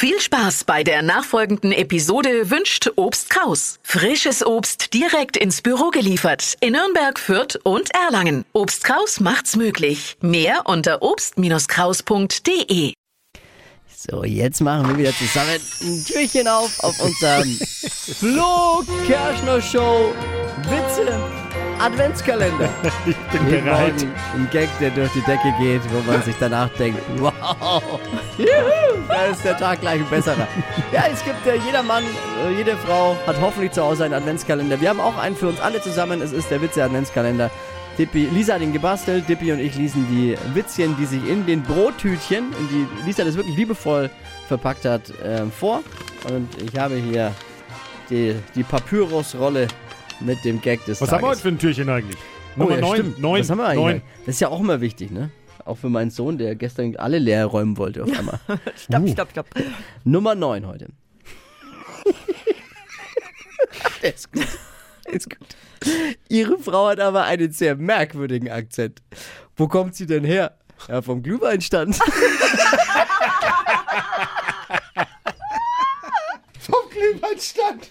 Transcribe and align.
Viel 0.00 0.20
Spaß 0.20 0.62
bei 0.62 0.84
der 0.84 1.02
nachfolgenden 1.02 1.72
Episode 1.72 2.50
wünscht 2.50 2.88
Obst 2.94 3.30
Kraus. 3.30 3.80
Frisches 3.82 4.46
Obst 4.46 4.94
direkt 4.94 5.36
ins 5.36 5.60
Büro 5.60 5.90
geliefert 5.90 6.56
in 6.60 6.74
Nürnberg, 6.74 7.18
Fürth 7.18 7.58
und 7.64 7.92
Erlangen. 7.92 8.44
Obst 8.52 8.84
Kraus 8.84 9.18
macht's 9.18 9.56
möglich. 9.56 10.16
Mehr 10.20 10.66
unter 10.66 11.02
obst-kraus.de. 11.02 12.92
So, 13.92 14.22
jetzt 14.22 14.60
machen 14.60 14.88
wir 14.88 14.98
wieder 14.98 15.12
zusammen 15.16 15.60
ein 15.80 16.04
Türchen 16.04 16.46
auf 16.46 16.78
auf 16.84 17.00
unserem 17.00 17.58
Flo 18.20 18.84
Kerschner 19.04 19.60
Show 19.60 20.14
Witze 20.68 21.18
Adventskalender. 21.78 22.68
Ich 23.06 23.16
bin 23.16 23.50
Wir 23.50 23.60
bereit. 23.62 23.94
Ein 24.34 24.48
Gag, 24.50 24.68
der 24.80 24.90
durch 24.90 25.10
die 25.12 25.20
Decke 25.20 25.54
geht, 25.60 25.80
wo 25.92 26.10
man 26.10 26.22
sich 26.22 26.34
danach 26.38 26.68
denkt, 26.70 27.00
wow, 27.18 27.82
juhu, 28.36 28.48
da 29.08 29.24
ist 29.26 29.44
der 29.44 29.56
Tag 29.56 29.80
gleich 29.80 30.00
ein 30.00 30.10
besserer. 30.10 30.46
Ja, 30.92 31.04
es 31.12 31.24
gibt 31.24 31.46
äh, 31.46 31.56
jeder 31.64 31.82
Mann, 31.82 32.04
äh, 32.04 32.56
jede 32.56 32.76
Frau 32.76 33.16
hat 33.26 33.40
hoffentlich 33.40 33.72
zu 33.72 33.82
Hause 33.82 34.04
einen 34.04 34.14
Adventskalender. 34.14 34.80
Wir 34.80 34.90
haben 34.90 35.00
auch 35.00 35.16
einen 35.16 35.36
für 35.36 35.48
uns 35.48 35.60
alle 35.60 35.80
zusammen. 35.80 36.20
Es 36.20 36.32
ist 36.32 36.50
der 36.50 36.60
Witze 36.60 36.82
Adventskalender. 36.82 37.50
Dippi, 37.98 38.28
Lisa 38.32 38.54
hat 38.54 38.62
ihn 38.62 38.72
gebastelt, 38.72 39.28
Dippi 39.28 39.50
und 39.50 39.58
ich 39.58 39.74
lesen 39.74 40.06
die 40.08 40.36
Witzchen, 40.54 40.96
die 40.96 41.04
sich 41.04 41.26
in 41.28 41.46
den 41.46 41.62
Brottütchen, 41.62 42.52
in 42.52 42.68
die 42.68 42.86
Lisa 43.06 43.24
das 43.24 43.34
wirklich 43.36 43.56
liebevoll 43.56 44.08
verpackt 44.46 44.84
hat, 44.84 45.02
ähm, 45.24 45.50
vor. 45.50 45.82
Und 46.28 46.48
ich 46.62 46.78
habe 46.78 46.94
hier 46.94 47.32
die, 48.08 48.36
die 48.54 48.62
Papyrusrolle 48.62 49.66
mit 50.20 50.44
dem 50.44 50.60
Gag 50.60 50.84
des 50.84 51.00
Was 51.00 51.08
Tages. 51.10 51.12
haben 51.12 51.22
wir 51.22 51.28
heute 51.30 51.40
für 51.40 51.48
ein 51.48 51.58
Türchen 51.58 51.88
eigentlich? 51.88 52.18
Nummer 52.56 52.70
Oh 52.72 52.74
ja, 52.74 52.80
9. 52.80 52.94
stimmt. 52.98 53.18
9. 53.20 53.40
Was 53.40 53.50
haben 53.50 53.58
wir 53.58 53.66
eigentlich? 53.66 53.84
9. 53.84 54.02
Das 54.26 54.34
ist 54.34 54.40
ja 54.40 54.48
auch 54.48 54.60
immer 54.60 54.80
wichtig, 54.80 55.10
ne? 55.10 55.30
Auch 55.64 55.76
für 55.76 55.88
meinen 55.88 56.10
Sohn, 56.10 56.38
der 56.38 56.54
gestern 56.54 56.96
alle 56.96 57.18
leer 57.18 57.44
räumen 57.46 57.76
wollte 57.76 58.02
auf 58.04 58.18
einmal. 58.18 58.40
Stopp, 58.76 59.08
stopp, 59.10 59.30
stopp. 59.30 59.46
Nummer 60.04 60.34
9 60.34 60.66
heute. 60.66 60.88
der 64.02 64.14
ist 64.14 64.32
gut. 64.32 64.46
Der 65.06 65.12
ist 65.14 65.28
gut. 65.30 65.56
Ihre 66.28 66.58
Frau 66.58 66.88
hat 66.88 67.00
aber 67.00 67.24
einen 67.24 67.52
sehr 67.52 67.76
merkwürdigen 67.76 68.50
Akzent. 68.50 69.02
Wo 69.56 69.68
kommt 69.68 69.94
sie 69.94 70.06
denn 70.06 70.24
her? 70.24 70.56
Ja, 70.88 71.02
vom 71.02 71.22
Glühweinstand. 71.22 71.98
Vom 76.60 76.90
Glühweinstand. 76.90 77.90